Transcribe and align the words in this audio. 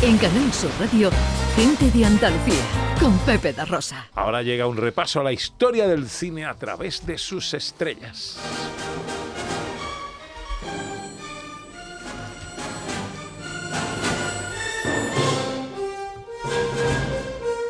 En 0.00 0.16
Canal 0.16 0.52
Sur 0.52 0.70
Radio, 0.78 1.10
Gente 1.56 1.90
de 1.90 2.04
Andalucía, 2.04 2.62
con 3.00 3.18
Pepe 3.18 3.52
da 3.52 3.64
Rosa. 3.64 4.06
Ahora 4.14 4.42
llega 4.42 4.68
un 4.68 4.76
repaso 4.76 5.18
a 5.18 5.24
la 5.24 5.32
historia 5.32 5.88
del 5.88 6.08
cine 6.08 6.44
a 6.44 6.54
través 6.54 7.04
de 7.04 7.18
sus 7.18 7.52
estrellas. 7.52 8.38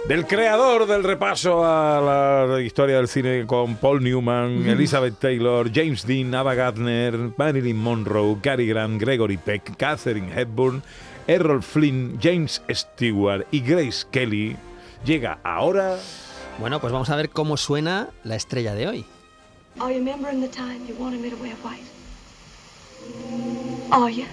Del 0.07 0.27
creador 0.27 0.87
del 0.87 1.05
repaso 1.05 1.65
a 1.65 2.47
la 2.47 2.61
historia 2.61 2.97
del 2.97 3.09
cine 3.09 3.47
con 3.47 3.77
Paul 3.77 4.03
Newman, 4.03 4.69
Elizabeth 4.69 5.19
Taylor, 5.19 5.71
James 5.73 6.07
Dean, 6.07 6.35
Ava 6.35 6.55
Gardner, 6.55 7.31
Marilyn 7.39 7.79
Monroe, 7.79 8.37
Cary 8.43 8.67
Grant, 8.67 9.01
Gregory 9.01 9.39
Peck, 9.39 9.77
Catherine 9.79 10.31
Hepburn, 10.31 10.83
Errol 11.29 11.63
Flynn, 11.63 12.19
James 12.21 12.63
Stewart 12.71 13.47
y 13.53 13.61
Grace 13.61 14.07
Kelly, 14.11 14.57
llega 15.05 15.39
ahora... 15.45 15.99
Bueno, 16.59 16.81
pues 16.81 16.93
vamos 16.93 17.11
a 17.11 17.17
ver 17.17 17.29
cómo 17.29 17.57
suena 17.57 18.09
la 18.25 18.35
estrella 18.35 18.75
de 18.75 18.89
hoy. 18.89 19.05
Are 19.79 19.93
you 19.93 20.01
remembering 20.01 20.41
the 20.41 20.49
time 20.49 20.87
you 20.89 20.97
wanted 20.99 21.21
me 21.21 21.31
to 21.31 21.37
wear 21.37 21.55
white? 21.63 21.85
Are 23.93 24.11
you? 24.11 24.25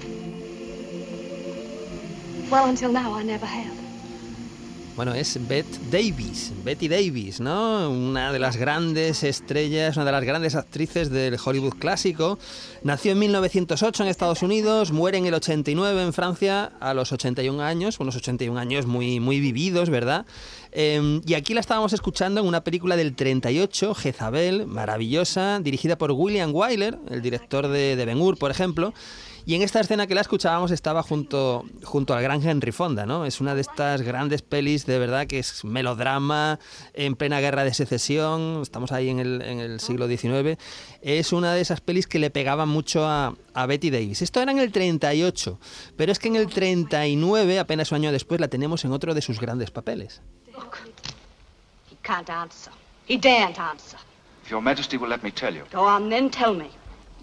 Well, 2.50 2.70
until 2.70 2.92
now, 2.92 3.14
I 3.14 3.24
never 3.24 3.46
have. 3.46 3.85
Bueno, 4.96 5.14
es 5.14 5.38
Bette 5.46 5.78
Davis, 5.92 6.54
Betty 6.64 6.88
Davis, 6.88 7.42
¿no? 7.42 7.90
Una 7.90 8.32
de 8.32 8.40
las 8.40 8.56
grandes 8.56 9.24
estrellas, 9.24 9.98
una 9.98 10.06
de 10.06 10.12
las 10.14 10.24
grandes 10.24 10.56
actrices 10.56 11.10
del 11.10 11.38
Hollywood 11.44 11.74
clásico. 11.74 12.40
Nació 12.82 13.12
en 13.12 13.20
1908 13.20 14.04
en 14.04 14.10
Estados 14.10 14.42
Unidos, 14.42 14.94
muere 14.94 15.18
en 15.18 15.26
el 15.26 15.34
89 15.34 16.02
en 16.02 16.14
Francia 16.14 16.72
a 16.80 16.94
los 16.94 17.12
81 17.12 17.62
años, 17.62 18.00
unos 18.00 18.16
81 18.16 18.58
años 18.58 18.86
muy, 18.86 19.20
muy 19.20 19.42
vividos, 19.42 19.90
¿verdad? 19.90 20.26
Eh, 20.72 21.20
y 21.26 21.34
aquí 21.34 21.54
la 21.54 21.60
estábamos 21.60 21.92
escuchando 21.92 22.40
en 22.40 22.48
una 22.48 22.64
película 22.64 22.96
del 22.96 23.16
38, 23.16 23.96
Jezabel, 23.96 24.66
maravillosa, 24.66 25.60
dirigida 25.60 25.98
por 25.98 26.14
William 26.14 26.52
Wyler, 26.54 26.98
el 27.10 27.22
director 27.22 27.68
de, 27.68 27.98
de 27.98 28.06
Ben 28.06 28.22
Hur, 28.22 28.38
por 28.38 28.50
ejemplo. 28.50 28.94
Y 29.48 29.54
en 29.54 29.62
esta 29.62 29.80
escena 29.80 30.08
que 30.08 30.16
la 30.16 30.22
escuchábamos 30.22 30.72
estaba 30.72 31.04
junto, 31.04 31.66
junto 31.84 32.16
al 32.16 32.24
gran 32.24 32.42
Henry 32.42 32.72
Fonda, 32.72 33.06
¿no? 33.06 33.26
Es 33.26 33.42
una 33.42 33.54
de 33.54 33.62
estas 33.62 34.02
grandes 34.02 34.42
pelis 34.42 34.88
de 34.88 34.98
verdad 34.98 35.28
que 35.28 35.38
es 35.38 35.64
melodrama 35.64 36.60
en 36.96 37.16
plena 37.16 37.40
guerra 37.40 37.64
de 37.64 37.72
secesión, 37.72 38.60
estamos 38.64 38.92
ahí 38.92 39.10
en 39.10 39.20
el, 39.20 39.44
en 39.44 39.60
el 39.60 39.80
siglo 39.80 40.08
XIX. 40.08 40.60
Es 41.02 41.32
una 41.32 41.54
de 41.54 41.62
esas 41.62 41.80
pelis 41.80 42.08
que 42.08 42.18
le 42.18 42.32
pegaban 42.32 42.70
mucho 42.70 43.06
a, 43.06 43.36
a 43.54 43.66
Betty 43.68 43.92
Davis. 43.92 44.24
Esto 44.24 44.42
era 44.42 44.52
en 44.52 44.58
el 44.58 44.72
38, 44.72 45.60
pero 45.96 46.12
es 46.12 46.18
que 46.18 46.30
en 46.30 46.38
el 46.38 46.48
39, 46.48 47.60
apenas 47.60 47.92
un 47.92 47.98
año 47.98 48.12
después, 48.12 48.42
la 48.42 48.48
tenemos 48.48 48.84
en 48.84 48.94
otro 48.94 49.14
de 49.14 49.22
sus 49.22 49.40
grandes 49.40 49.70
papeles. 49.70 50.22
He 51.92 51.98
can't 52.02 52.30
answer. 52.30 52.74
He 53.08 53.18
daren't 53.18 53.60
answer. 53.60 54.00
If 54.44 54.50
your 54.50 54.62
majesty 54.62 54.98
will 54.98 55.10
let 55.10 55.22
me 55.22 55.32
tell 55.32 55.54
you. 55.54 55.66
Go 55.72 55.82
on 55.82 56.10
then, 56.10 56.32
tell 56.32 56.56
me. 56.56 56.70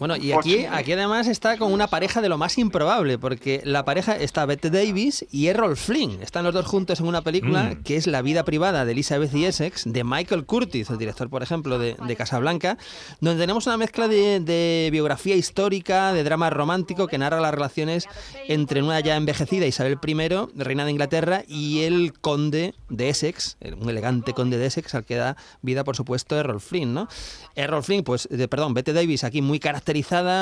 Bueno, 0.02 0.16
y 0.16 0.32
aquí, 0.32 0.64
aquí 0.64 0.90
además 0.94 1.28
está 1.28 1.56
con 1.58 1.72
una 1.72 1.86
pareja 1.86 2.20
de 2.20 2.28
lo 2.28 2.36
más 2.36 2.58
improbable, 2.58 3.18
porque 3.18 3.60
la 3.62 3.84
pareja 3.84 4.16
está 4.16 4.44
Bette 4.46 4.68
Davis 4.68 5.24
y 5.30 5.46
Errol 5.46 5.76
Flynn. 5.76 6.20
Están 6.20 6.42
los 6.44 6.52
dos 6.52 6.66
juntos 6.66 6.98
en 6.98 7.06
una 7.06 7.22
película 7.22 7.62
Mm. 7.76 7.82
que 7.84 7.94
es 7.96 8.08
La 8.08 8.20
vida 8.20 8.42
privada 8.44 8.84
de 8.84 8.90
Elizabeth 8.90 9.32
y 9.32 9.44
Essex, 9.44 9.84
de 9.86 10.02
Michael 10.02 10.44
Curtis, 10.44 10.90
el 10.90 10.98
director, 10.98 11.30
por 11.30 11.44
ejemplo, 11.44 11.78
de, 11.78 11.94
de 12.04 12.16
Casablanca, 12.16 12.78
donde 13.20 13.40
tenemos 13.44 13.66
una 13.68 13.76
mezcla 13.76 14.08
de, 14.08 14.40
de 14.40 14.88
biografía 14.90 15.36
histórica, 15.36 16.12
de 16.12 16.24
drama 16.24 16.50
romántico, 16.50 17.06
que 17.06 17.18
narra 17.18 17.40
las 17.40 17.54
relaciones 17.54 18.08
entre 18.48 18.82
una 18.82 18.98
ya 18.98 19.14
envejecida 19.14 19.66
Isabel 19.66 19.98
I, 20.04 20.14
reina 20.60 20.84
de 20.84 20.90
Inglaterra, 20.90 21.44
y 21.46 21.82
el 21.82 22.12
conde 22.20 22.74
de 22.88 23.08
Essex, 23.08 23.56
un 23.80 23.88
elegante 23.88 24.32
conde 24.32 24.58
de 24.58 24.66
Essex, 24.66 24.96
al 24.96 25.04
que 25.04 25.14
da 25.14 25.36
vida, 25.60 25.84
por 25.84 25.94
supuesto, 25.94 26.36
Errol 26.36 26.60
Flynn, 26.60 26.92
¿no? 26.92 27.06
Errol 27.54 27.84
Flynn, 27.84 28.02
pues, 28.02 28.26
de- 28.28 28.48
perdón, 28.48 28.74
Bette 28.74 28.92
Davis 28.92 29.22
aquí 29.22 29.42
muy 29.42 29.60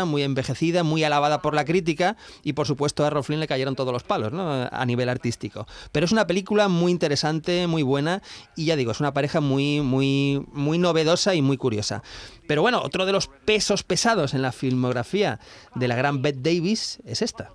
muy 0.05 0.23
envejecida, 0.23 0.83
muy 0.83 1.05
alabada 1.05 1.43
por 1.43 1.55
la 1.55 1.65
crítica 1.65 2.17
y 2.43 2.53
por 2.53 2.67
supuesto 2.67 3.05
a 3.05 3.09
Errol 3.09 3.25
Flynn 3.25 3.41
le 3.41 3.47
cayeron 3.47 3.77
todos 3.77 3.93
los 3.93 4.03
palos, 4.03 4.33
¿no? 4.33 4.69
A 4.71 4.87
nivel 4.87 5.09
artístico. 5.09 5.67
Pero 5.93 6.07
es 6.07 6.13
una 6.13 6.27
película 6.27 6.69
muy 6.69 6.93
interesante, 6.93 7.67
muy 7.67 7.83
buena 7.83 8.23
y 8.57 8.67
ya 8.67 8.77
digo, 8.77 8.93
es 8.93 9.01
una 9.01 9.13
pareja 9.13 9.41
muy 9.41 9.81
muy 9.81 10.45
muy 10.53 10.79
novedosa 10.79 11.35
y 11.35 11.43
muy 11.43 11.57
curiosa. 11.57 12.03
Pero 12.47 12.63
bueno, 12.63 12.81
otro 12.83 13.07
de 13.07 13.13
los 13.13 13.29
pesos 13.29 13.83
pesados 13.83 14.35
en 14.35 14.43
la 14.43 14.53
filmografía 14.53 15.39
de 15.75 15.89
la 15.89 15.97
gran 15.97 16.23
Bette 16.23 16.43
Davis 16.43 16.99
es 17.05 17.23
esta. 17.23 17.51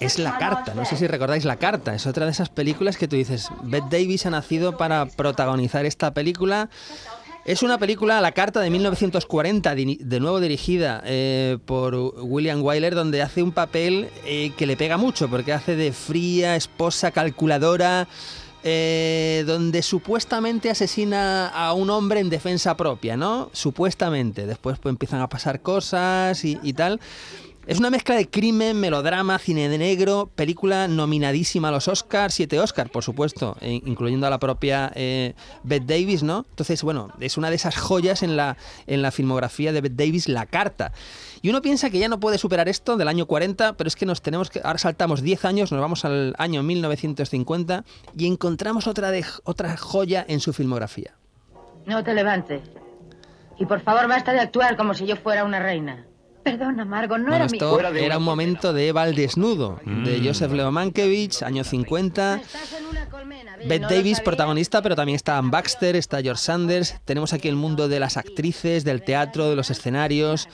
Es 0.00 0.18
La 0.18 0.38
Carta, 0.38 0.74
no 0.74 0.84
sé 0.84 0.96
si 0.96 1.06
recordáis 1.06 1.44
La 1.44 1.56
Carta, 1.56 1.94
es 1.94 2.06
otra 2.06 2.24
de 2.24 2.32
esas 2.32 2.48
películas 2.48 2.96
que 2.96 3.06
tú 3.06 3.16
dices, 3.16 3.50
Bette 3.62 3.90
Davis 3.90 4.26
ha 4.26 4.30
nacido 4.30 4.76
para 4.76 5.06
protagonizar 5.06 5.84
esta 5.84 6.14
película. 6.14 6.70
Es 7.44 7.62
una 7.62 7.76
película, 7.76 8.22
La 8.22 8.32
Carta 8.32 8.60
de 8.60 8.70
1940, 8.70 9.74
di- 9.74 9.98
de 10.00 10.18
nuevo 10.20 10.40
dirigida 10.40 11.02
eh, 11.04 11.58
por 11.66 11.94
William 11.94 12.62
Wyler, 12.62 12.94
donde 12.94 13.20
hace 13.20 13.42
un 13.42 13.52
papel 13.52 14.08
eh, 14.24 14.52
que 14.56 14.66
le 14.66 14.78
pega 14.78 14.96
mucho, 14.96 15.28
porque 15.28 15.52
hace 15.52 15.76
de 15.76 15.92
fría, 15.92 16.56
esposa, 16.56 17.10
calculadora, 17.10 18.08
eh, 18.62 19.44
donde 19.46 19.82
supuestamente 19.82 20.70
asesina 20.70 21.48
a 21.48 21.74
un 21.74 21.90
hombre 21.90 22.20
en 22.20 22.30
defensa 22.30 22.78
propia, 22.78 23.14
¿no? 23.18 23.50
Supuestamente. 23.52 24.46
Después 24.46 24.78
pues, 24.78 24.94
empiezan 24.94 25.20
a 25.20 25.28
pasar 25.28 25.60
cosas 25.60 26.42
y 26.46 26.72
tal. 26.72 26.98
Es 27.66 27.78
una 27.78 27.88
mezcla 27.88 28.14
de 28.14 28.28
crimen, 28.28 28.78
melodrama, 28.78 29.38
cine 29.38 29.70
de 29.70 29.78
negro, 29.78 30.28
película 30.34 30.86
nominadísima 30.86 31.68
a 31.68 31.70
los 31.70 31.88
Oscars, 31.88 32.34
siete 32.34 32.60
Oscars, 32.60 32.90
por 32.90 33.02
supuesto, 33.02 33.56
eh, 33.62 33.80
incluyendo 33.86 34.26
a 34.26 34.30
la 34.30 34.38
propia 34.38 34.92
eh, 34.94 35.32
Bette 35.62 35.86
Davis, 35.86 36.22
¿no? 36.22 36.44
Entonces, 36.50 36.82
bueno, 36.82 37.10
es 37.20 37.38
una 37.38 37.48
de 37.48 37.56
esas 37.56 37.78
joyas 37.78 38.22
en 38.22 38.36
la, 38.36 38.58
en 38.86 39.00
la 39.00 39.10
filmografía 39.10 39.72
de 39.72 39.80
Bette 39.80 39.96
Davis, 39.96 40.28
La 40.28 40.44
Carta. 40.44 40.92
Y 41.40 41.48
uno 41.48 41.62
piensa 41.62 41.88
que 41.88 41.98
ya 41.98 42.08
no 42.08 42.20
puede 42.20 42.36
superar 42.36 42.68
esto 42.68 42.98
del 42.98 43.08
año 43.08 43.24
40, 43.24 43.78
pero 43.78 43.88
es 43.88 43.96
que 43.96 44.04
nos 44.04 44.20
tenemos 44.20 44.50
que. 44.50 44.60
Ahora 44.62 44.78
saltamos 44.78 45.22
10 45.22 45.46
años, 45.46 45.72
nos 45.72 45.80
vamos 45.80 46.04
al 46.04 46.34
año 46.36 46.62
1950 46.62 47.82
y 48.14 48.26
encontramos 48.26 48.86
otra, 48.86 49.10
de, 49.10 49.24
otra 49.44 49.74
joya 49.78 50.22
en 50.28 50.40
su 50.40 50.52
filmografía. 50.52 51.14
No 51.86 52.04
te 52.04 52.12
levantes. 52.12 52.60
Y 53.58 53.64
por 53.64 53.80
favor, 53.80 54.06
basta 54.06 54.32
de 54.34 54.40
actuar 54.40 54.76
como 54.76 54.92
si 54.92 55.06
yo 55.06 55.16
fuera 55.16 55.44
una 55.44 55.60
reina. 55.60 56.04
Perdona, 56.44 56.84
Margot, 56.84 57.18
no 57.18 57.30
Bueno, 57.30 57.46
era 57.46 57.90
mi... 57.90 57.98
era 57.98 58.18
un 58.18 58.24
momento 58.24 58.74
de 58.74 58.88
Eva 58.88 59.02
al 59.02 59.14
desnudo, 59.14 59.80
de 59.84 60.20
Joseph 60.22 60.52
Leomankiewicz, 60.52 61.42
años 61.42 61.68
50. 61.68 62.36
Estás 62.36 62.72
en 62.74 62.84
una 62.84 63.08
colmena, 63.08 63.56
Bill, 63.56 63.66
Bette 63.66 63.82
¿no 63.82 63.88
lo 63.88 63.96
Davis, 63.96 64.20
protagonista, 64.20 64.82
pero 64.82 64.94
también 64.94 65.16
está 65.16 65.38
Ann 65.38 65.50
Baxter, 65.50 65.96
está 65.96 66.20
George 66.20 66.42
Sanders. 66.42 67.00
Tenemos 67.06 67.32
aquí 67.32 67.48
el 67.48 67.56
mundo 67.56 67.88
de 67.88 67.98
las 67.98 68.18
actrices, 68.18 68.84
del 68.84 69.02
teatro, 69.02 69.48
de 69.48 69.56
los 69.56 69.70
escenarios. 69.70 70.46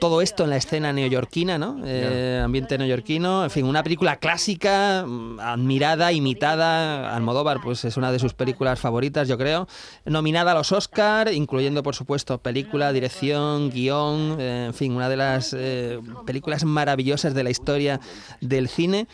Todo 0.00 0.20
esto 0.20 0.44
en 0.44 0.50
la 0.50 0.56
escena 0.56 0.92
neoyorquina, 0.92 1.58
¿no? 1.58 1.80
Eh, 1.84 2.40
ambiente 2.44 2.76
neoyorquino. 2.76 3.44
En 3.44 3.50
fin, 3.50 3.64
una 3.64 3.82
película 3.82 4.16
clásica, 4.16 5.04
mm, 5.06 5.40
admirada, 5.40 6.12
imitada. 6.12 7.14
Almodóvar, 7.14 7.60
pues 7.62 7.84
es 7.84 7.96
una 7.96 8.12
de 8.12 8.18
sus 8.18 8.34
películas 8.34 8.78
favoritas, 8.78 9.28
yo 9.28 9.38
creo. 9.38 9.66
Nominada 10.04 10.52
a 10.52 10.54
los 10.54 10.72
Oscar, 10.72 11.32
incluyendo, 11.32 11.82
por 11.82 11.94
supuesto, 11.94 12.38
película, 12.38 12.92
dirección, 12.92 13.70
guion. 13.70 14.36
eh, 14.38 14.64
en 14.66 14.74
fin, 14.74 14.92
una 14.92 15.08
de 15.08 15.16
las 15.16 15.54
eh, 15.56 16.00
películas 16.26 16.64
maravillosas 16.64 17.34
de 17.34 17.44
la 17.44 17.50
historia 17.50 18.00
del 18.40 18.68
cine. 18.68 19.06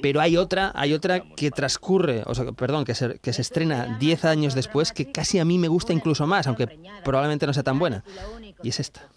Pero 0.00 0.20
hay 0.20 0.36
otra, 0.36 0.70
hay 0.74 0.92
otra 0.92 1.20
que 1.34 1.50
transcurre, 1.50 2.22
o 2.26 2.34
sea, 2.34 2.44
perdón, 2.52 2.84
que 2.84 2.94
se, 2.94 3.18
que 3.18 3.32
se 3.32 3.42
estrena 3.42 3.96
10 3.98 4.24
años 4.26 4.54
después, 4.54 4.92
que 4.92 5.10
casi 5.10 5.40
a 5.40 5.44
mí 5.44 5.58
me 5.58 5.66
gusta 5.66 5.92
incluso 5.92 6.26
más, 6.26 6.46
aunque 6.46 6.68
probablemente 7.04 7.46
no 7.46 7.52
sea 7.52 7.64
tan 7.64 7.78
buena. 7.78 8.04
Y 8.62 8.68
es 8.68 8.78
esta. 8.80 9.08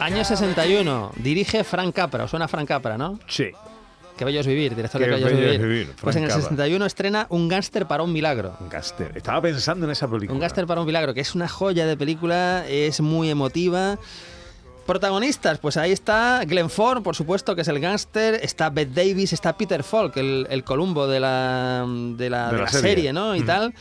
Año 0.00 0.24
61, 0.24 1.12
dirige 1.16 1.64
Frank 1.64 1.94
Capra, 1.94 2.24
¿os 2.24 2.30
suena 2.30 2.48
Frank 2.48 2.68
Capra, 2.68 2.96
no? 2.96 3.18
Sí. 3.26 3.50
Que 4.16 4.24
bello 4.24 4.40
es 4.40 4.46
vivir, 4.46 4.74
director 4.74 5.00
de 5.00 5.06
Qué 5.06 5.14
Que 5.14 5.16
bello 5.24 5.28
es 5.28 5.36
vivir. 5.36 5.60
vivir, 5.60 5.92
Pues 6.00 6.16
en 6.16 6.24
el 6.24 6.30
Frank 6.30 6.42
Capra. 6.42 6.56
61 6.56 6.86
estrena 6.86 7.26
Un 7.30 7.48
gángster 7.48 7.86
para 7.86 8.02
un 8.02 8.12
milagro. 8.12 8.56
Un 8.60 8.68
Gaster. 8.68 9.12
Estaba 9.16 9.40
pensando 9.40 9.86
en 9.86 9.92
esa 9.92 10.08
película. 10.08 10.34
Un 10.34 10.40
gángster 10.40 10.66
para 10.66 10.80
un 10.80 10.86
milagro, 10.86 11.14
que 11.14 11.20
es 11.20 11.34
una 11.34 11.48
joya 11.48 11.86
de 11.86 11.96
película, 11.96 12.66
es 12.68 13.00
muy 13.00 13.30
emotiva. 13.30 13.98
Protagonistas, 14.90 15.58
pues 15.58 15.76
ahí 15.76 15.92
está 15.92 16.42
Glenn 16.44 16.68
Ford, 16.68 17.04
por 17.04 17.14
supuesto, 17.14 17.54
que 17.54 17.60
es 17.60 17.68
el 17.68 17.78
gángster, 17.78 18.40
está 18.42 18.70
Bette 18.70 18.92
Davis, 18.92 19.32
está 19.32 19.56
Peter 19.56 19.84
Falk, 19.84 20.16
el, 20.16 20.48
el 20.50 20.64
Columbo 20.64 21.06
de 21.06 21.20
la, 21.20 21.86
de 21.86 22.28
la, 22.28 22.48
De 22.48 22.56
de 22.56 22.62
la 22.62 22.68
serie. 22.68 22.94
serie, 22.94 23.12
¿no? 23.12 23.36
Y 23.36 23.42
tal. 23.42 23.72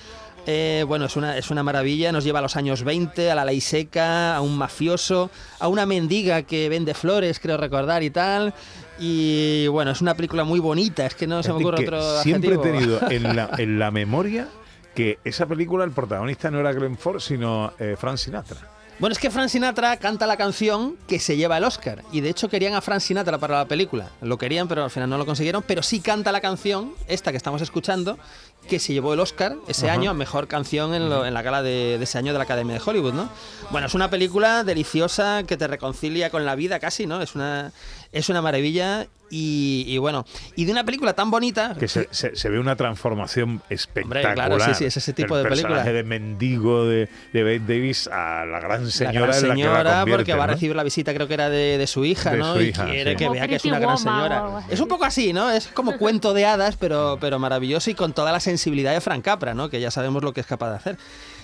Eh, 0.45 0.85
bueno, 0.87 1.05
es 1.05 1.15
una, 1.15 1.35
es 1.35 1.49
una 1.49 1.63
maravilla, 1.63 2.11
nos 2.11 2.23
lleva 2.23 2.37
a 2.37 2.41
los 2.43 2.55
años 2.55 2.83
20, 2.83 3.31
a 3.31 3.33
la 3.33 3.43
ley 3.43 3.59
seca, 3.59 4.35
a 4.35 4.41
un 4.41 4.55
mafioso, 4.55 5.31
a 5.59 5.67
una 5.67 5.87
mendiga 5.87 6.43
que 6.43 6.69
vende 6.69 6.93
flores, 6.93 7.39
creo 7.39 7.57
recordar 7.57 8.03
y 8.03 8.11
tal. 8.11 8.53
Y 8.99 9.65
bueno, 9.69 9.89
es 9.89 10.01
una 10.01 10.13
película 10.13 10.43
muy 10.43 10.59
bonita, 10.59 11.07
es 11.07 11.15
que 11.15 11.25
no 11.25 11.41
se 11.41 11.51
me 11.51 11.55
ocurre 11.55 11.85
otro 11.85 12.21
Siempre 12.21 12.53
he 12.53 12.57
tenido 12.59 12.99
en 13.09 13.35
la, 13.35 13.49
en 13.57 13.79
la 13.79 13.89
memoria 13.89 14.47
que 14.93 15.17
esa 15.23 15.47
película 15.47 15.85
el 15.85 15.91
protagonista 15.91 16.51
no 16.51 16.59
era 16.59 16.71
Glenn 16.71 16.99
Ford, 16.99 17.19
sino 17.19 17.73
eh, 17.79 17.95
Frank 17.97 18.17
Sinatra. 18.17 18.78
Bueno, 18.99 19.13
es 19.13 19.19
que 19.19 19.31
Frank 19.31 19.47
Sinatra 19.47 19.95
canta 19.95 20.27
la 20.27 20.35
canción 20.35 20.97
que 21.07 21.19
se 21.19 21.37
lleva 21.37 21.57
el 21.57 21.63
Oscar. 21.63 22.03
Y 22.11 22.19
de 22.19 22.29
hecho 22.29 22.49
querían 22.49 22.73
a 22.73 22.81
Frank 22.81 22.99
Sinatra 22.99 23.37
para 23.37 23.59
la 23.59 23.65
película. 23.65 24.09
Lo 24.19 24.37
querían, 24.37 24.67
pero 24.67 24.83
al 24.83 24.89
final 24.89 25.09
no 25.09 25.17
lo 25.17 25.25
consiguieron. 25.25 25.63
Pero 25.65 25.81
sí 25.83 26.01
canta 26.01 26.33
la 26.33 26.41
canción, 26.41 26.93
esta 27.07 27.31
que 27.31 27.37
estamos 27.37 27.61
escuchando, 27.61 28.19
que 28.67 28.79
se 28.79 28.93
llevó 28.93 29.13
el 29.13 29.19
Oscar 29.19 29.55
ese 29.67 29.89
año 29.89 30.11
a 30.11 30.13
mejor 30.13 30.47
canción 30.47 30.93
en, 30.93 31.09
lo- 31.09 31.25
en 31.25 31.33
la 31.33 31.41
gala 31.41 31.61
de, 31.63 31.97
de 31.97 32.03
ese 32.03 32.17
año 32.17 32.31
de 32.33 32.37
la 32.37 32.43
Academia 32.43 32.75
de 32.75 32.81
Hollywood, 32.85 33.13
¿no? 33.13 33.29
Bueno, 33.71 33.87
es 33.87 33.93
una 33.95 34.09
película 34.09 34.63
deliciosa 34.63 35.43
que 35.43 35.57
te 35.57 35.67
reconcilia 35.67 36.29
con 36.29 36.45
la 36.45 36.55
vida 36.55 36.79
casi, 36.79 37.07
¿no? 37.07 37.21
Es 37.21 37.33
una, 37.35 37.71
es 38.11 38.29
una 38.29 38.41
maravilla. 38.41 39.07
Y, 39.31 39.83
y 39.87 39.99
bueno, 39.99 40.25
y 40.55 40.65
de 40.65 40.71
una 40.71 40.83
película 40.83 41.13
tan 41.13 41.29
bonita. 41.29 41.75
Que 41.79 41.87
se, 41.87 42.07
se- 42.09 42.35
se 42.35 42.49
ve 42.49 42.57
una 42.59 42.75
transformación 42.75 43.61
espectacular. 43.69 44.33
claro, 44.33 44.59
sí, 44.59 44.73
sí, 44.73 44.85
es 44.85 44.97
ese 44.97 45.13
tipo 45.13 45.35
Del 45.35 45.43
de 45.43 45.49
película. 45.51 45.75
personaje 45.75 45.93
de 45.95 46.03
mendigo 46.03 46.85
de, 46.85 47.09
de 47.31 47.43
Bette 47.43 47.67
Davis 47.67 48.07
a 48.11 48.43
la 48.45 48.59
gran 48.59 48.85
la 48.85 48.89
señora 48.89 49.27
gran 49.27 49.35
en 49.35 49.49
la 49.49 49.55
que 49.55 49.61
señora, 49.61 49.83
la 49.83 50.05
porque 50.07 50.33
va 50.33 50.45
a 50.45 50.47
¿no? 50.47 50.53
recibir 50.53 50.75
la 50.75 50.81
visita, 50.81 51.13
creo 51.13 51.27
que 51.27 51.35
era 51.35 51.47
de, 51.51 51.77
de 51.77 51.85
su 51.85 52.05
hija, 52.05 52.31
De 52.31 52.37
¿no? 52.39 52.55
su 52.55 52.61
y 52.61 52.69
hija, 52.69 52.85
quiere 52.85 53.11
sí. 53.11 53.17
que 53.17 53.25
Como 53.25 53.33
vea 53.35 53.47
que 53.47 53.55
es 53.57 53.65
una 53.65 53.77
gran 53.77 53.97
señora. 53.99 54.63
Es 54.67 54.79
un 54.79 54.87
poco 54.87 55.05
así, 55.05 55.31
¿no? 55.31 55.51
Es 55.51 55.67
como 55.67 55.95
cuento 55.99 56.33
de 56.33 56.47
hadas, 56.47 56.75
pero, 56.75 57.19
pero 57.21 57.37
maravilloso 57.37 57.91
y 57.91 57.93
con 57.93 58.13
toda 58.13 58.31
la 58.31 58.39
sensibilidad 58.39 58.58
de 58.65 59.01
Frank 59.01 59.23
Capra, 59.23 59.53
¿no? 59.53 59.69
Que 59.69 59.79
ya 59.79 59.91
sabemos 59.91 60.23
lo 60.23 60.33
que 60.33 60.41
es 60.41 60.47
capaz 60.47 60.69
de 60.69 60.75
hacer. 60.75 60.97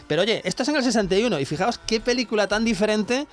Pero 0.07 0.21
oye, 0.21 0.41
esto 0.45 0.63
es 0.63 0.69
en 0.69 0.75
el 0.75 0.83
61 0.83 1.39
y 1.39 1.45
fijaos 1.45 1.77
qué 1.79 2.00
película 2.00 2.47
tan 2.47 2.63
diferente 2.65 3.27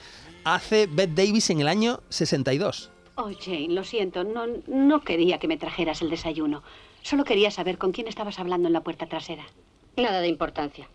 hace 0.44 0.86
Bette 0.86 1.14
Davis 1.14 1.50
en 1.50 1.60
el 1.60 1.68
año 1.68 2.00
62. 2.08 2.90
Oh, 3.16 3.30
Jane, 3.38 3.68
lo 3.68 3.84
siento, 3.84 4.24
no, 4.24 4.44
no 4.66 5.02
quería 5.02 5.38
que 5.38 5.46
me 5.48 5.58
trajeras 5.58 6.00
el 6.00 6.08
desayuno. 6.10 6.62
Solo 7.02 7.24
quería 7.24 7.50
saber 7.50 7.76
con 7.78 7.92
quién 7.92 8.08
estabas 8.08 8.38
hablando 8.38 8.68
en 8.68 8.72
la 8.72 8.80
puerta 8.82 9.06
trasera. 9.06 9.44
Nada 9.96 10.20
de 10.20 10.28
importancia. 10.28 10.88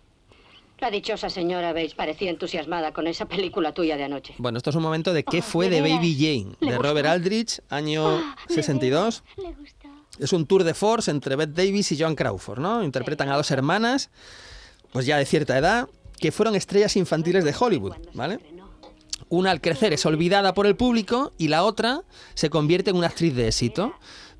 La 0.79 0.91
dichosa 0.91 1.29
señora 1.31 1.73
Bates 1.73 1.95
parecía 1.95 2.29
entusiasmada 2.29 2.91
con 2.93 3.07
esa 3.07 3.25
película 3.25 3.73
tuya 3.73 3.97
de 3.97 4.03
anoche. 4.03 4.35
Bueno, 4.37 4.57
esto 4.57 4.69
es 4.69 4.75
un 4.75 4.83
momento 4.83 5.11
de 5.11 5.23
qué 5.23 5.39
Oh, 5.39 5.41
fue 5.41 5.69
¿de 5.69 5.81
de? 5.81 5.89
Baby 5.93 6.15
Jane, 6.15 6.55
¿Le 6.59 6.71
de? 6.73 6.77
Robert 6.77 7.07
Aldrich, 7.07 7.61
año 7.69 8.17
Ah, 8.17 8.35
¿de 8.47 8.53
62. 8.55 9.23
Le 9.37 9.53
gustó. 9.53 9.76
Es 10.19 10.33
un 10.33 10.45
tour 10.45 10.63
de 10.63 10.73
force 10.73 11.11
entre 11.11 11.35
Bette 11.35 11.53
Davis 11.53 11.91
y 11.91 11.99
Joan 11.99 12.15
Crawford, 12.15 12.59
¿no? 12.59 12.83
Interpretan 12.83 13.29
a 13.29 13.35
dos 13.35 13.51
hermanas, 13.51 14.09
pues 14.91 15.05
ya 15.05 15.17
de 15.17 15.25
cierta 15.25 15.57
edad, 15.57 15.87
que 16.19 16.31
fueron 16.31 16.55
estrellas 16.55 16.95
infantiles 16.95 17.43
de 17.43 17.55
Hollywood, 17.57 17.93
¿vale? 18.13 18.39
Una 19.29 19.51
al 19.51 19.61
crecer 19.61 19.93
es 19.93 20.05
olvidada 20.05 20.53
por 20.53 20.67
el 20.67 20.75
público 20.75 21.33
y 21.37 21.49
la 21.49 21.63
otra 21.63 22.03
se 22.33 22.49
convierte 22.49 22.91
en 22.91 22.95
una 22.97 23.07
actriz 23.07 23.35
de 23.35 23.47
éxito. 23.47 23.93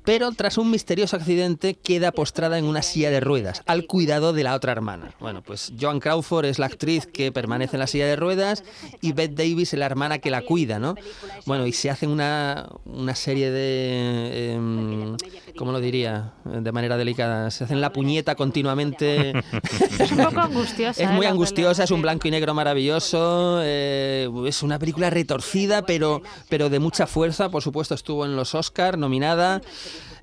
Pero 0.04 0.32
tras 0.32 0.56
un 0.56 0.70
misterioso 0.70 1.16
accidente 1.16 1.74
queda 1.74 2.12
postrada 2.12 2.56
en 2.56 2.64
una 2.64 2.80
silla 2.80 3.10
de 3.10 3.20
ruedas, 3.20 3.62
al 3.66 3.86
cuidado 3.86 4.32
de 4.32 4.42
la 4.42 4.54
otra 4.54 4.72
hermana. 4.72 5.14
Bueno, 5.20 5.42
pues 5.42 5.70
Joan 5.78 6.00
Crawford 6.00 6.46
es 6.46 6.58
la 6.58 6.64
actriz 6.64 7.04
que 7.04 7.30
permanece 7.30 7.76
en 7.76 7.80
la 7.80 7.86
silla 7.86 8.06
de 8.06 8.16
ruedas 8.16 8.64
y 9.02 9.12
Bette 9.12 9.34
Davis 9.34 9.74
es 9.74 9.78
la 9.78 9.84
hermana 9.84 10.18
que 10.18 10.30
la 10.30 10.40
cuida, 10.40 10.78
¿no? 10.78 10.94
Bueno, 11.44 11.66
y 11.66 11.72
se 11.72 11.90
hacen 11.90 12.08
una, 12.08 12.70
una 12.86 13.14
serie 13.14 13.50
de... 13.50 14.54
em, 14.54 15.16
¿Cómo 15.58 15.72
lo 15.72 15.80
diría? 15.80 16.34
De 16.44 16.70
manera 16.70 16.96
delicada. 16.96 17.50
Se 17.50 17.64
hacen 17.64 17.80
la 17.80 17.92
puñeta 17.92 18.36
continuamente. 18.36 19.32
Es 19.98 20.12
un 20.12 20.18
poco 20.18 20.40
angustiosa. 20.40 21.02
Es 21.02 21.10
¿eh? 21.10 21.12
muy 21.12 21.24
la 21.24 21.32
angustiosa, 21.32 21.82
es 21.82 21.90
un 21.90 22.00
blanco 22.00 22.28
y 22.28 22.30
negro 22.30 22.54
maravilloso, 22.54 23.58
eh, 23.62 24.30
es 24.46 24.62
una 24.62 24.78
película 24.78 25.10
retorcida, 25.10 25.82
pero, 25.82 26.22
pero 26.48 26.70
de 26.70 26.78
mucha 26.78 27.08
fuerza. 27.08 27.48
Por 27.50 27.62
supuesto, 27.62 27.94
estuvo 27.94 28.24
en 28.24 28.36
los 28.36 28.54
Oscar 28.54 28.96
nominada, 28.96 29.60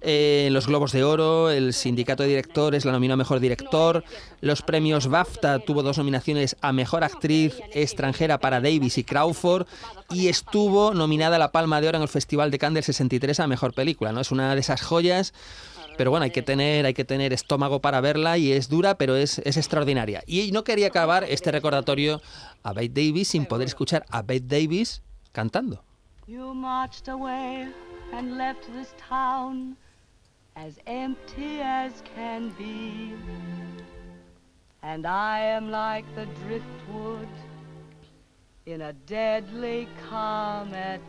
eh, 0.02 0.46
en 0.48 0.54
los 0.54 0.68
Globos 0.68 0.92
de 0.94 1.04
Oro, 1.04 1.50
el 1.50 1.74
Sindicato 1.74 2.24
de 2.24 2.30
Directores 2.30 2.86
la 2.86 2.92
nominó 2.92 3.16
a 3.16 3.18
Mejor 3.18 3.40
Director, 3.40 4.04
los 4.40 4.62
premios 4.62 5.08
BAFTA 5.08 5.60
tuvo 5.60 5.84
dos 5.84 5.98
nominaciones 5.98 6.56
a 6.62 6.72
Mejor 6.72 7.04
Actriz 7.04 7.56
Extranjera 7.74 8.40
para 8.40 8.62
Davis 8.62 8.98
y 8.98 9.04
Crawford, 9.04 9.66
y 10.12 10.28
estuvo 10.28 10.94
nominada 10.94 11.38
a 11.38 11.40
la 11.40 11.52
Palma 11.52 11.82
de 11.82 11.88
Oro 11.88 11.98
en 11.98 12.04
el 12.04 12.08
Festival 12.08 12.52
de 12.52 12.60
Cannes 12.60 12.76
del 12.76 12.84
63 12.84 13.40
a 13.40 13.48
Mejor 13.48 13.74
Película. 13.74 14.12
¿no? 14.12 14.22
Es 14.22 14.32
una 14.32 14.54
de 14.54 14.62
esas 14.62 14.82
joyas 14.82 15.25
pero 15.98 16.12
bueno, 16.12 16.26
hay 16.26 16.32
que 16.32 16.42
tener, 16.42 16.86
hay 16.86 16.94
que 16.94 17.06
tener 17.06 17.34
estómago 17.34 17.80
para 17.80 18.02
verla 18.02 18.38
y 18.38 18.52
es 18.52 18.70
dura, 18.70 18.98
pero 18.98 19.16
es, 19.16 19.40
es 19.40 19.58
extraordinaria. 19.58 20.24
Y 20.26 20.52
no 20.52 20.64
quería 20.64 20.88
acabar 20.88 21.24
este 21.24 21.52
recordatorio 21.52 22.22
a 22.64 22.74
Bette 22.74 23.02
Davis 23.02 23.30
sin 23.30 23.46
poder 23.46 23.68
escuchar 23.68 24.06
a 24.10 24.22
Bette 24.22 24.46
Davis 24.48 25.02
cantando. 25.32 25.84
You 26.28 26.54
marched 26.54 27.08
away 27.08 27.68
and 28.12 28.38
left 28.38 28.66
this 28.74 28.94
town 29.10 29.78
as 30.56 30.80
empty 30.86 31.62
as 31.62 31.92
can 32.16 32.50
be. 32.58 33.14
And 34.82 35.06
I 35.06 35.40
am 35.40 35.70
like 35.72 36.06
the 36.16 36.26
driftwood 36.46 37.28
in 38.66 38.82
a 38.82 38.94
deadly 38.94 39.88
calm 40.10 40.74
at. 40.74 41.00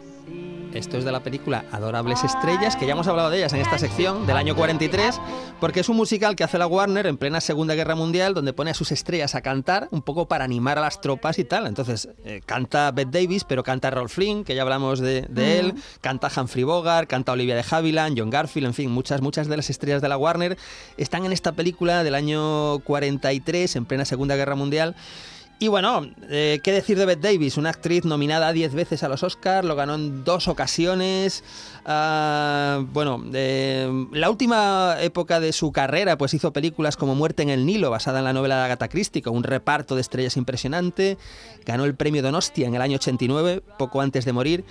Esto 0.76 0.99
es 0.99 1.05
de 1.06 1.12
la 1.12 1.20
película 1.20 1.64
Adorables 1.73 2.23
Estrellas, 2.23 2.76
que 2.76 2.84
ya 2.84 2.93
hemos 2.93 3.06
hablado 3.08 3.31
de 3.31 3.38
ellas 3.38 3.52
en 3.55 3.62
esta 3.62 3.78
sección 3.78 4.26
del 4.26 4.37
año 4.37 4.55
43, 4.55 5.19
porque 5.58 5.81
es 5.81 5.88
un 5.88 5.96
musical 5.96 6.37
que 6.37 6.44
hace 6.44 6.58
la 6.58 6.67
Warner 6.67 7.06
en 7.06 7.17
plena 7.17 7.40
Segunda 7.40 7.75
Guerra 7.75 7.94
Mundial, 7.94 8.34
donde 8.34 8.52
pone 8.52 8.73
a 8.73 8.75
sus 8.75 8.93
estrellas 8.93 9.34
a 9.34 9.40
cantar 9.40 9.88
un 9.90 10.02
poco 10.02 10.28
para 10.28 10.44
animar 10.44 10.76
a 10.76 10.82
las 10.82 11.00
tropas 11.00 11.38
y 11.38 11.44
tal. 11.44 11.67
Entonces, 11.67 12.11
eh, 12.26 12.43
canta 12.44 12.90
Bette 12.90 13.11
Davis, 13.11 13.44
pero 13.44 13.62
canta 13.62 13.90
Rolf 13.90 14.12
Flynn, 14.12 14.44
que 14.44 14.55
ya 14.55 14.62
hablamos 14.62 15.00
de, 15.00 15.23
de 15.23 15.61
él, 15.61 15.75
canta 16.02 16.31
Humphrey 16.37 16.64
Bogart, 16.64 17.08
canta 17.08 17.32
Olivia 17.32 17.56
de 17.56 17.64
Havilland, 17.69 18.19
John 18.19 18.28
Garfield, 18.28 18.67
en 18.67 18.75
fin, 18.75 18.90
muchas, 18.90 19.23
muchas 19.23 19.49
de 19.49 19.56
las 19.56 19.70
estrellas 19.70 20.02
de 20.02 20.11
la 20.11 20.19
Warner 20.19 20.58
están 20.99 21.25
en 21.25 21.32
esta 21.32 21.52
película 21.52 22.05
del 22.05 22.14
año 22.14 22.81
43, 22.81 23.76
en 23.76 23.87
plena 23.87 24.05
Segunda 24.05 24.37
Guerra 24.37 24.56
Mundial. 24.56 24.94
Y 25.58 25.69
bueno, 25.69 26.06
eh, 26.29 26.61
¿qué 26.62 26.70
decir 26.70 26.99
de 26.99 27.06
Bette 27.06 27.23
Davis? 27.23 27.56
Una 27.56 27.70
actriz 27.70 28.05
nominada 28.05 28.53
10 28.53 28.75
veces 28.75 29.03
a 29.03 29.08
los 29.08 29.23
Oscars, 29.23 29.67
lo 29.67 29.75
ganó 29.75 29.94
en 29.94 30.23
dos 30.23 30.49
ocasiones. 30.49 31.43
Ah, 31.87 32.85
bueno, 32.93 33.25
eh, 33.32 33.91
la 34.12 34.29
última 34.29 34.97
época 35.00 35.41
de 35.41 35.55
su 35.55 35.73
carrera, 35.73 36.19
pues 36.19 36.35
hizo 36.35 36.53
películas 36.53 36.99
como 36.99 37.14
Muerte 37.14 37.43
en 37.43 37.49
el 37.49 37.64
Nilo, 37.64 37.91
basada 37.91 38.19
en 38.19 38.26
la 38.26 38.35
novela 38.35 38.58
de 38.58 38.64
Agatha 38.64 38.88
Christie, 38.88 39.23
con 39.23 39.35
un 39.35 39.44
reparto 39.44 39.94
de 39.94 40.03
estrellas 40.03 40.37
impresionante. 40.37 41.17
Ganó 41.64 41.87
el 41.87 41.94
premio 41.94 42.23
Donostia 42.23 42.67
en 42.67 42.75
el 42.75 42.82
año 42.82 42.97
89, 42.97 43.62
poco 43.79 44.02
antes 44.02 44.26
de 44.26 44.35
morir. 44.35 44.64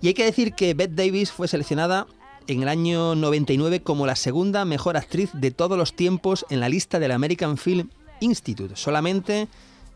Y 0.00 0.08
hay 0.08 0.14
que 0.14 0.24
decir 0.24 0.54
que 0.54 0.74
Bette 0.74 0.96
Davis 0.96 1.30
fue 1.30 1.46
seleccionada 1.46 2.08
en 2.48 2.62
el 2.62 2.68
año 2.68 3.14
99 3.14 3.82
como 3.82 4.06
la 4.06 4.16
segunda 4.16 4.64
mejor 4.64 4.96
actriz 4.96 5.30
de 5.34 5.52
todos 5.52 5.78
los 5.78 5.94
tiempos 5.94 6.44
en 6.50 6.58
la 6.58 6.68
lista 6.68 6.98
del 6.98 7.12
American 7.12 7.56
Film 7.58 7.90
Institute, 8.18 8.74
solamente 8.74 9.46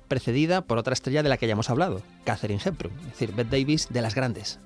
precedida 0.06 0.62
por 0.62 0.78
otra 0.78 0.92
estrella 0.92 1.22
de 1.22 1.28
la 1.28 1.36
que 1.36 1.46
ya 1.46 1.52
hemos 1.52 1.70
hablado, 1.70 2.02
Catherine 2.25 2.60
Hepburn, 2.64 2.92
es 3.00 3.06
decir, 3.06 3.32
Bette 3.34 3.50
Davis 3.60 3.88
de 3.90 4.02
las 4.02 4.14
grandes. 4.14 4.58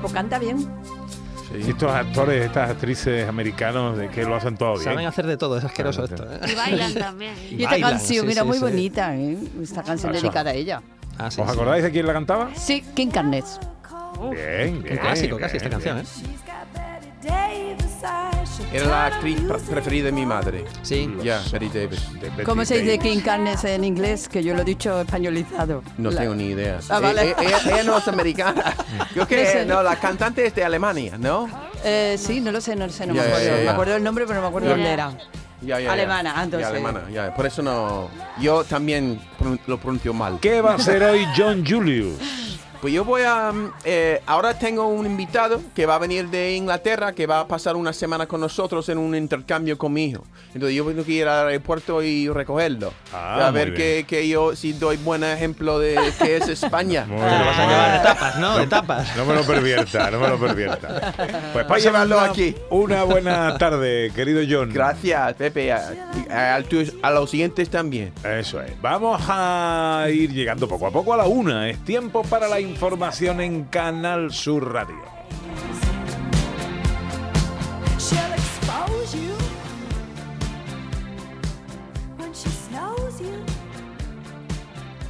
Pues 0.00 0.12
canta 0.12 0.38
bien. 0.38 0.66
Y 1.54 1.68
estos 1.70 1.92
actores, 1.92 2.46
estas 2.46 2.70
actrices 2.70 3.28
americanos, 3.28 3.98
de 3.98 4.08
que 4.08 4.24
lo 4.24 4.34
hacen 4.34 4.56
todo 4.56 4.72
bien. 4.72 4.84
Saben 4.84 5.06
hacer 5.06 5.26
de 5.26 5.36
todo, 5.36 5.58
es 5.58 5.64
asqueroso 5.64 6.06
Claro, 6.08 6.24
esto. 6.32 6.46
¿eh? 6.46 6.50
Y 6.50 6.54
bailan 6.54 6.94
también. 6.94 7.34
Y 7.50 7.56
esta 7.56 7.70
Bailan, 7.72 7.90
canción 7.90 8.26
sí, 8.26 8.32
era 8.32 8.42
sí, 8.42 8.48
muy 8.48 8.56
sí. 8.56 8.62
bonita, 8.64 9.16
¿eh? 9.16 9.38
Esta 9.62 9.82
canción 9.82 10.14
Eso. 10.14 10.22
dedicada 10.22 10.50
a 10.50 10.54
ella. 10.54 10.82
Ah, 11.18 11.30
sí, 11.30 11.40
¿Os 11.42 11.46
sí. 11.46 11.52
acordáis 11.52 11.82
de 11.84 11.90
quién 11.90 12.06
la 12.06 12.14
cantaba? 12.14 12.50
Sí, 12.56 12.82
King 12.94 13.08
Carnes. 13.08 13.60
Bien, 14.30 14.82
bien. 14.82 14.92
Un 14.94 14.98
clásico 14.98 15.36
bien, 15.36 15.46
casi 15.48 15.56
esta 15.58 15.68
bien. 15.68 15.80
canción, 15.80 15.98
¿eh? 15.98 16.36
Era 18.72 18.86
la 18.86 19.06
actriz 19.06 19.40
pre- 19.40 19.58
preferida 19.58 20.06
de 20.06 20.12
mi 20.12 20.24
madre. 20.26 20.64
Sí. 20.82 21.12
Ya, 21.22 21.42
Betty 21.52 21.68
Davis. 21.68 22.00
¿Cómo 22.44 22.64
se 22.64 22.80
dice 22.80 22.96
Davis. 22.96 23.12
King 23.12 23.20
Carnes 23.22 23.64
en 23.64 23.84
inglés? 23.84 24.28
Que 24.28 24.42
yo 24.42 24.54
lo 24.54 24.62
he 24.62 24.64
dicho 24.64 25.00
españolizado. 25.00 25.82
No 25.98 26.10
La- 26.10 26.20
tengo 26.22 26.34
ni 26.34 26.46
idea. 26.46 26.78
Ah, 26.88 27.00
vale. 27.00 27.30
Eh, 27.30 27.36
eh, 27.38 27.44
ella, 27.46 27.58
ella 27.66 27.82
no 27.84 27.98
es 27.98 28.08
americana. 28.08 28.74
Yo 29.14 29.22
No 29.22 29.26
que 29.28 29.64
no, 29.66 29.82
la 29.82 29.96
cantante 29.96 30.46
es 30.46 30.54
de 30.54 30.64
Alemania, 30.64 31.18
¿no? 31.18 31.48
Eh, 31.84 32.16
sí, 32.18 32.40
no 32.40 32.50
lo 32.52 32.60
sé, 32.60 32.74
no 32.76 32.86
lo 32.86 32.92
sé, 32.92 33.06
no 33.06 33.14
Ya, 33.14 33.22
me 33.22 33.28
acuerdo. 33.28 33.46
ya, 33.46 33.56
ya. 33.58 33.62
Me 33.64 33.68
acuerdo 33.70 33.92
del 33.94 34.04
nombre, 34.04 34.24
pero 34.26 34.36
no 34.36 34.42
me 34.42 34.48
acuerdo 34.48 34.68
dónde 34.70 34.90
era. 34.90 35.10
Ya, 35.60 35.78
ya, 35.78 35.80
ya. 35.80 35.92
Alemana, 35.92 36.34
Ya, 36.36 36.42
entonces. 36.44 36.68
alemana, 36.68 37.00
ya. 37.12 37.34
Por 37.34 37.46
eso 37.46 37.62
no. 37.62 38.08
Yo 38.40 38.64
también 38.64 39.20
lo 39.66 39.78
pronuncio 39.78 40.12
mal. 40.14 40.38
¿Qué 40.40 40.60
va 40.60 40.72
a 40.72 40.74
hacer 40.76 41.02
hoy 41.04 41.26
John 41.36 41.64
Julius? 41.66 42.14
Pues 42.82 42.92
yo 42.92 43.04
voy 43.04 43.22
a... 43.22 43.52
mm, 43.52 43.72
eh, 43.84 44.20
ahora 44.26 44.58
tengo 44.58 44.88
un 44.88 45.06
invitado 45.06 45.60
que 45.72 45.86
va 45.86 45.94
a 45.94 45.98
venir 46.00 46.26
de 46.30 46.56
Inglaterra, 46.56 47.12
que 47.12 47.28
va 47.28 47.38
a 47.38 47.46
pasar 47.46 47.76
una 47.76 47.92
semana 47.92 48.26
con 48.26 48.40
nosotros 48.40 48.88
en 48.88 48.98
un 48.98 49.14
intercambio 49.14 49.78
con 49.78 49.92
mi 49.92 50.06
hijo. 50.06 50.24
Entonces 50.52 50.76
yo 50.76 50.84
tengo 50.84 51.04
que 51.04 51.12
ir 51.12 51.28
al 51.28 51.46
aeropuerto 51.46 52.02
y 52.02 52.28
recogerlo. 52.28 52.92
Ah, 53.14 53.46
a 53.46 53.50
ver 53.52 53.72
que, 53.74 54.04
que 54.06 54.26
yo 54.28 54.56
si 54.56 54.72
doy 54.72 54.96
buen 54.96 55.22
ejemplo 55.22 55.78
de 55.78 55.96
que 56.20 56.36
es 56.38 56.48
España. 56.48 57.04
Muy 57.08 57.20
Te 57.20 57.38
lo 57.38 57.44
vas 57.44 57.56
a 57.56 57.66
bien. 57.66 57.70
llevar 57.70 57.92
de 57.92 57.98
tapas, 58.04 58.38
¿no? 58.40 58.58
De 58.58 58.66
tapas. 58.66 59.16
No 59.16 59.24
me 59.26 59.34
lo 59.34 59.42
pervierta, 59.44 60.10
no 60.10 60.18
me 60.18 60.28
lo 60.28 60.40
pervierta. 60.40 61.14
Pues 61.52 61.64
Para 61.64 61.78
llevarlo 61.80 62.18
aquí. 62.18 62.56
Una 62.70 63.04
buena 63.04 63.56
tarde, 63.58 64.10
querido 64.12 64.42
John. 64.50 64.72
Gracias, 64.72 65.34
Pepe. 65.34 65.70
A, 65.72 65.92
a- 66.30 66.54
a 66.56 66.62
tus- 66.64 66.94
a 67.00 67.10
los 67.12 67.30
siguientes 67.30 67.70
también. 67.70 68.12
Eso 68.24 68.60
es. 68.60 68.72
Vamos 68.82 69.22
a 69.28 70.06
ir 70.12 70.32
llegando 70.32 70.66
poco 70.66 70.88
a 70.88 70.90
poco 70.90 71.14
a 71.14 71.16
la 71.16 71.26
una. 71.26 71.68
Es 71.70 71.78
tiempo 71.84 72.22
para 72.24 72.48
la 72.48 72.60
información 72.72 73.40
en 73.42 73.64
Canal 73.64 74.32
Sur 74.32 74.72
Radio. 74.72 74.96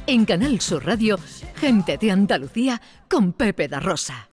En 0.05 0.25
Canal 0.25 0.59
Sur 0.59 0.85
Radio, 0.85 1.17
gente 1.55 1.97
de 1.97 2.11
Andalucía 2.11 2.81
con 3.09 3.31
Pepe 3.31 3.69
da 3.69 3.79
Rosa. 3.79 4.27